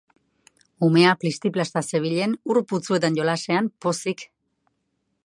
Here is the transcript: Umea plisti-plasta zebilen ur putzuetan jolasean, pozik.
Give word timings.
Umea 0.87 1.11
plisti-plasta 1.25 1.83
zebilen 1.91 2.35
ur 2.53 2.61
putzuetan 2.73 3.21
jolasean, 3.23 3.71
pozik. 3.87 4.29